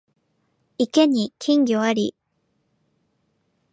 [0.79, 2.15] 池に金魚あり